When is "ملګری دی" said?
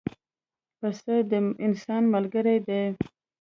2.13-2.81